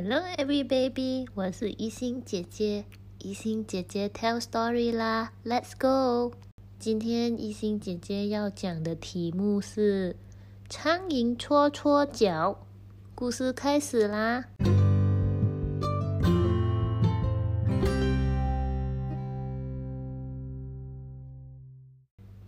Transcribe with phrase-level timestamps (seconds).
[0.00, 2.84] Hello, every baby，我是一心姐姐。
[3.18, 6.36] 一心姐姐 tell story 啦，Let's go。
[6.78, 10.14] 今天一心姐姐要讲的题目是
[10.68, 12.64] 苍蝇搓搓脚。
[13.16, 14.44] 故事开始啦。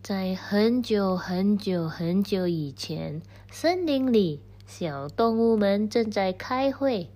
[0.00, 3.20] 在很久很久很久以前，
[3.50, 7.10] 森林里小动物们正在开会。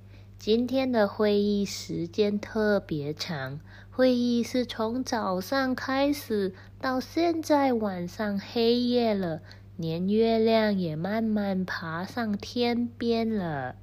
[0.45, 9.41] 今天的会议时间特别长，会议是从早上开始，到现在晚上黑夜了，
[9.79, 13.77] 连月亮也慢慢爬上天边了。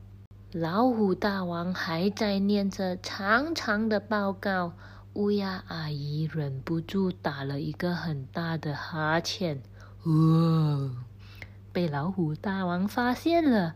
[0.51, 4.73] 老虎大王还在念着长长的报告。
[5.13, 9.63] 乌鸦阿姨忍不住打了一个很大的哈欠，
[10.03, 10.91] 哇！
[11.73, 13.73] 被老虎大王发现了。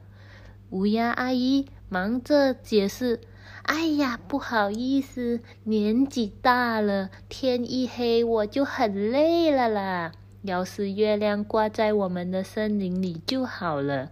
[0.69, 3.21] 乌鸦阿姨忙着解释
[3.63, 10.11] ：“哎呀，不好意思，年纪大了，天一黑我就很累了啦。
[10.41, 14.11] 要是月亮挂在我们的森林里就好了，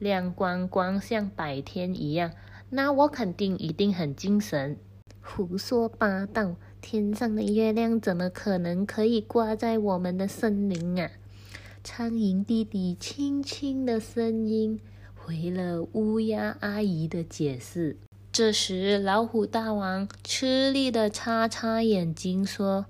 [0.00, 2.32] 亮光光像白天一样，
[2.70, 4.76] 那我肯定一定很精神。”
[5.22, 6.56] 胡说八道！
[6.80, 11.08] 天上的月亮怎么可能可以挂在我们的森林啊？
[11.84, 14.80] 苍蝇弟弟轻轻的声音
[15.24, 17.96] 回了乌鸦阿姨的解释。
[18.32, 22.86] 这时，老虎大王吃力的擦擦眼睛说：“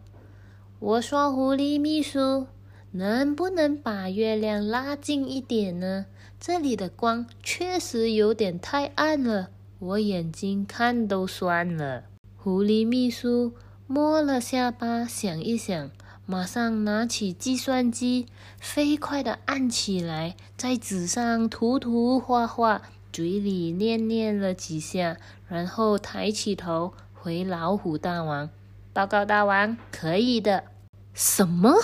[0.81, 2.47] 我说，狐狸秘书，
[2.93, 6.07] 能不能把月亮拉近一点呢？
[6.41, 12.05] 这里的光确实有点太暗了，我眼睛看都酸了。”
[12.39, 13.53] 狐狸秘书
[13.87, 15.91] 摸了下巴，想一想，
[16.33, 18.27] 马上拿起计算机，
[18.59, 22.81] 飞快地按起来，在纸上涂涂画画，
[23.13, 28.49] 嘴里念念了几下，然后抬起头回老虎大王
[28.95, 30.65] 报告：“大王，可以的。”
[31.13, 31.75] 什么？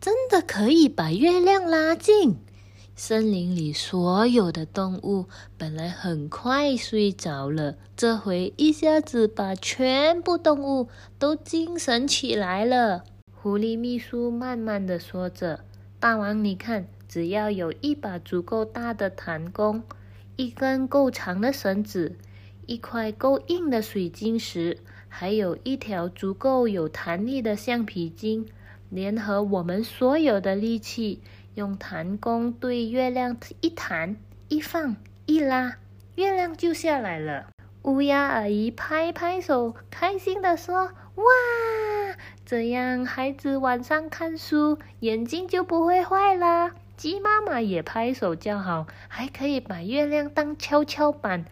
[0.00, 2.38] 真的可以把月亮拉近？
[2.96, 5.26] 森林里所有的动物
[5.58, 10.88] 本来很快睡着了，这回一下子把全部动物
[11.18, 13.04] 都精神起来了。
[13.48, 15.60] 狐狸秘书慢慢的说着
[15.98, 19.82] ：“大王，你看，只要有一把足够大的弹弓，
[20.36, 22.16] 一根够长的绳子，
[22.66, 24.76] 一块够硬的水晶石，
[25.08, 28.46] 还有一条足够有弹力的橡皮筋，
[28.90, 31.22] 联合我们所有的力气。”
[31.56, 34.16] 用弹弓对月亮一弹
[34.48, 34.94] 一放
[35.24, 35.78] 一拉，
[36.16, 37.46] 月亮就下来了。
[37.84, 41.24] 乌鸦阿姨拍拍手，开心地说：“哇，
[42.44, 51.44] 这样孩子晚上看书眼睛就不会坏啦。”鸡妈妈也拍手叫好，还可以把月亮当跷跷板、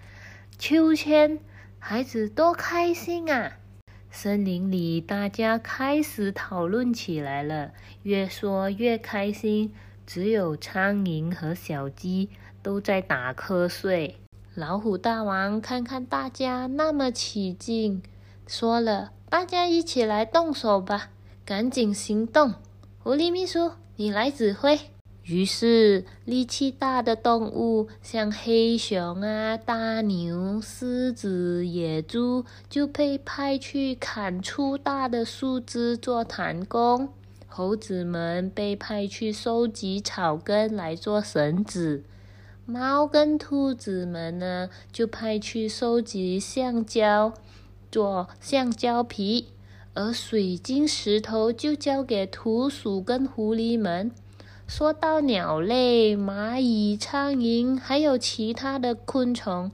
[0.58, 1.38] 秋千，
[1.78, 3.52] 孩子多开心啊！
[4.10, 7.70] 森林里大家开始讨论起来了，
[8.02, 9.72] 越说越开心。
[10.06, 12.30] 只有苍蝇和小鸡
[12.62, 14.16] 都在打瞌睡。
[14.54, 18.02] 老虎大王看看大家那么起劲，
[18.46, 21.10] 说了：“大家一起来动手吧，
[21.44, 22.54] 赶紧行动！”
[23.02, 24.78] 狐狸秘书，你来指挥。
[25.24, 37.08] 于是，力气大的动物，像黑熊啊、大牛、狮子、野猪，就被派去砍粗大的树枝做弹弓。
[37.48, 42.04] 猴子们被派去收集草根来做绳子，
[42.64, 47.32] 猫跟兔子们呢就派去收集橡胶
[47.90, 49.48] 做橡胶皮，
[49.94, 54.10] 而水晶石头就交给土鼠跟狐狸们。
[54.66, 59.70] 说到鸟类，蚂蚁、苍蝇还有其他的昆虫，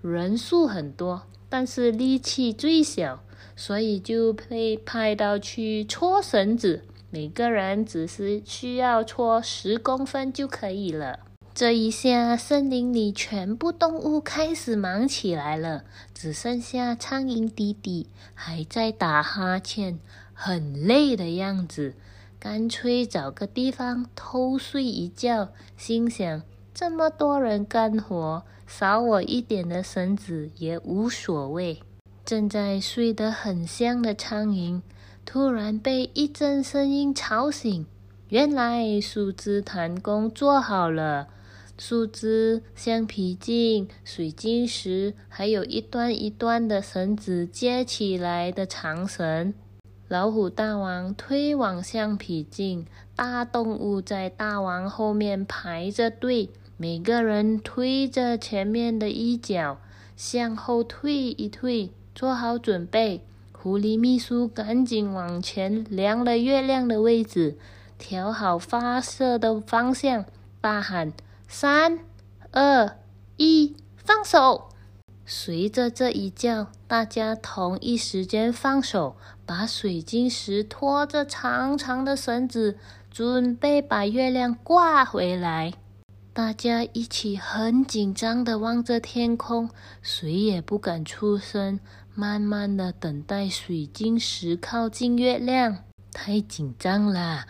[0.00, 3.22] 人数很多，但是力气最小，
[3.54, 6.82] 所以就被派到去搓绳子。
[7.10, 11.20] 每个人只是需要搓十公分就可以了。
[11.54, 15.84] 这一下，森林里全部动物开始忙起来了，
[16.14, 19.98] 只剩下苍蝇弟弟还在打哈欠，
[20.32, 21.94] 很累的样子。
[22.40, 31.82] 干脆找个地方偷睡一觉，心想：这么多人干活，少我一点的绳子也无所谓。
[32.24, 34.80] 正在睡得很香的苍蝇。
[35.26, 37.86] 突然被一阵声音吵醒，
[38.30, 41.28] 原来树枝弹弓做好了，
[41.84, 49.52] 树枝、橡皮筋、水晶石，还有一段一段的绳子接起来的长绳。
[50.06, 52.86] 老虎大王推往橡皮筋，
[53.16, 59.80] 大动物在大王后面排着队，每个人推着前面的一角。
[60.14, 63.22] 向后退一退，做好准备。
[63.50, 67.56] 狐狸秘书赶紧往前量了月亮的位置，
[67.98, 70.24] 调好发射的方向，
[70.60, 71.12] 大喊
[71.54, 71.98] ：“三、
[72.50, 72.96] 二、
[73.36, 74.70] 一，放手！”
[75.26, 82.78] 随着这一叫，大家同一时间放手，把水晶石拖着长长的绳子，
[83.10, 85.74] 准备把月亮挂回来。
[86.32, 89.68] 大家一起很紧张的望着天空，
[90.00, 91.78] 谁也不敢出声。
[92.14, 97.44] 慢慢的等待水晶石靠近月亮，太紧张了。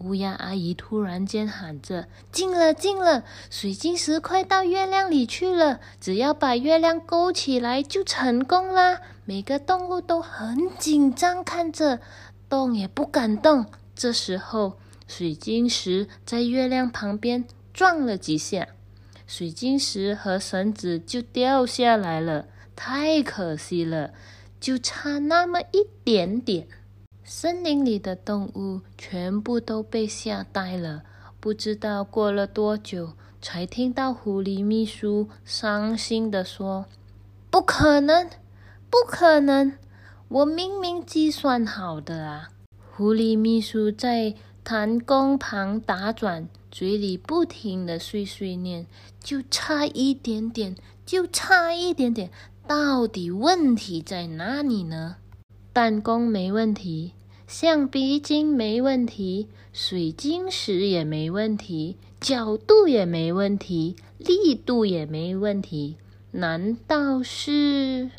[0.00, 3.24] 乌鸦阿姨突然间喊着：“进了，进了！
[3.50, 12.00] 水晶石快到月亮里去了，只要把月亮勾起来就成功啦！”每个动物都很紧张，看着，
[12.48, 13.66] 动也不敢动。
[13.94, 14.78] 这时候，
[15.08, 18.68] 水晶石在月亮旁边撞了几下，
[19.26, 22.46] 水晶石和绳子就掉下来了。
[22.76, 24.12] 太可惜了，
[24.60, 26.68] 就差那么一点点。
[27.28, 31.02] 森林里的动物全部都被吓呆了，
[31.40, 36.86] 不知道过了多久，才听到狐狸秘书伤心的说
[37.50, 38.30] ：“不可能，
[38.88, 39.72] 不可能！
[40.28, 42.50] 我明明计算好的啊！”
[42.94, 48.86] 狐狸秘书在弹弓旁打转，嘴里不停的碎碎念
[49.20, 52.30] ：“就差一点点，就差一点点。”
[52.68, 55.16] 到底问题在哪里呢？
[55.76, 57.12] 弹弓没问题，
[57.46, 65.98] 橡皮筋没问题，水晶石也没问题，角度也没问题，力度也没问题。
[66.30, 68.10] 难道是？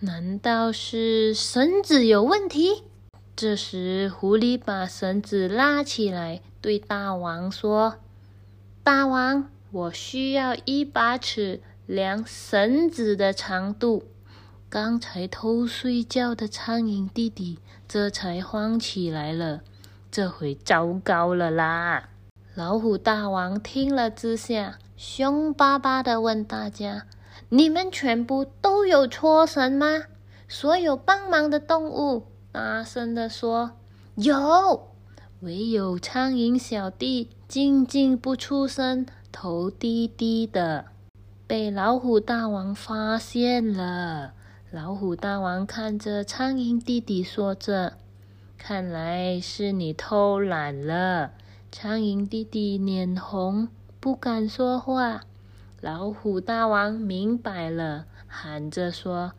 [0.00, 2.84] 难道是绳子有问题？
[3.36, 7.96] 这时，狐狸把绳子拉起来，对大王说
[8.82, 14.04] ：“大王，我需要一把尺。”量绳子的长度，
[14.74, 19.60] 刚才偷睡觉的苍蝇弟弟这才慌起来了。
[20.10, 22.08] 这回糟糕了啦！
[22.56, 27.06] 老虎大王听了之下，凶巴巴的问大家
[27.50, 30.06] ：“你们全部都有搓绳吗？”
[30.50, 33.76] 所有帮忙的动物大声的说
[34.18, 34.88] ：“有。”
[35.42, 40.86] 唯有苍蝇小弟静静不出声，头低低的。
[41.46, 44.32] 被老虎大王发现了。
[44.74, 47.92] 老虎大王看着苍蝇弟弟，说着
[48.58, 51.30] ：“看来是你偷懒了。”
[51.70, 53.68] 苍蝇弟弟脸红，
[54.00, 55.20] 不敢说话。
[55.80, 59.34] 老虎大王明白了，喊着说：“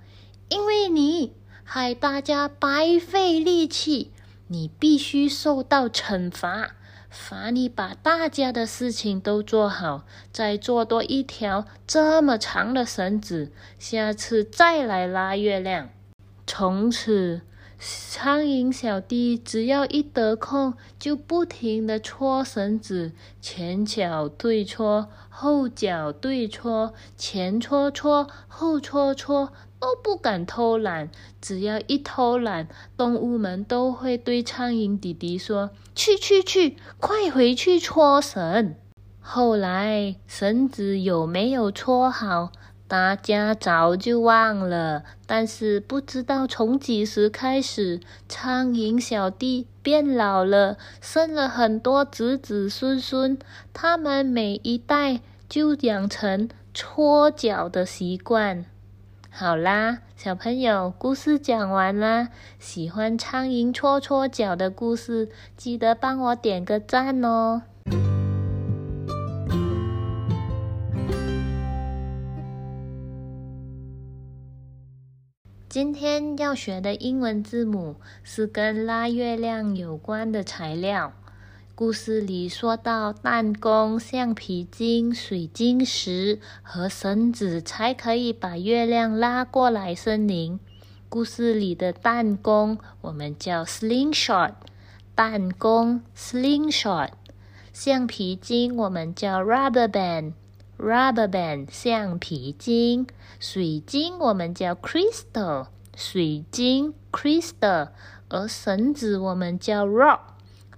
[0.47, 1.33] 因为你
[1.65, 4.13] 害大家白费力气，
[4.47, 6.75] 你必须受到惩罚。”
[7.15, 15.89] 罚你把大家的事情都做好，再做多一条这么长的绳子，下次再来拉月亮。
[16.45, 17.41] 从此，
[17.79, 29.53] 苍蝇小弟只要一得空，就不停地搓绳子，前脚对搓，后脚对搓，前搓搓，后搓搓。
[29.79, 31.09] 都不敢偷懒，
[31.41, 32.67] 只要一偷懒，
[32.97, 38.75] 动物们都会对苍蝇弟弟说：“去去去，快回去搓绳。”
[39.21, 42.51] 后来绳子有没有搓好，
[42.87, 45.03] 大家早就忘了。
[45.25, 53.37] 但是不知道从几时开始，苍蝇小弟变老了，生了很多子子孙孙，
[53.73, 58.65] 他们每一代就养成搓脚的习惯。
[59.37, 62.29] 好啦，小朋友，故事讲完啦。
[62.57, 67.63] 喜欢苍蝇搓搓脚的故事，记得帮我点个赞哦。
[75.67, 81.11] 今天要学的英文字母是跟拉月亮有关的材料。
[81.77, 90.57] 故事里说到，弹弓、橡皮筋、水晶石和绳子才可以把月亮拉过来森林。
[91.09, 94.53] 故事里的弹弓我们叫 slingshot，
[95.15, 97.09] 弹弓 slingshot；
[97.73, 103.05] 橡皮筋我们叫 rubber band，rubber band 橡皮筋；
[103.37, 107.89] 水晶我们叫 crystal，水晶 crystal；
[108.29, 110.21] 而绳子我们叫 rope，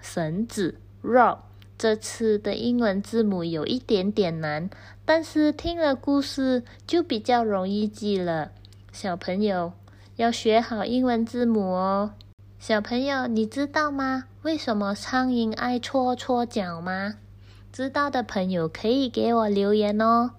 [0.02, 0.80] 绳子。
[1.08, 1.38] Rock，
[1.78, 4.70] 这次的英文字母有一点点难，
[5.06, 8.52] 但是听了故事就比较容易记了。
[8.92, 9.72] 小朋友
[10.18, 12.12] 要学好英文字母哦。
[12.60, 14.26] 小朋友，你知道吗？
[14.42, 17.16] 为什么苍蝇爱搓搓脚吗？
[17.72, 20.32] 知道的朋友可以给我留言哦。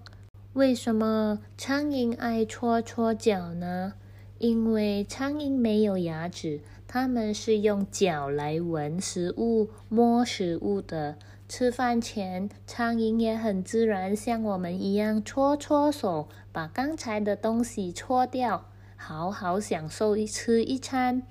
[0.53, 3.93] 为什么苍蝇爱搓搓脚呢？
[4.37, 6.61] 因为苍蝇没有牙齿，
[6.91, 11.17] 它们是用脚来闻食物、摸食物的。
[11.47, 18.65] 吃饭前，苍蝇也很自然，像我们一样搓搓手，把刚才的东西搓掉，
[18.95, 21.21] 好好享受一吃一餐。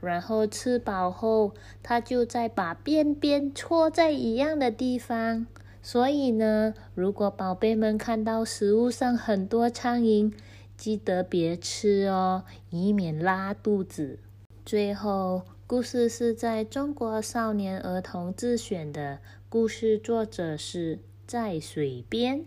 [0.00, 5.46] 然后吃饱后，它就再把便便搓在一样的地方。
[5.80, 10.32] 所以呢，如果宝贝们看到食物上很多苍蝇，
[10.76, 14.18] 记得别吃哦，以免拉肚子。
[14.66, 22.44] 最后，故事是在中国少年儿童自选的，故事作者是在水边。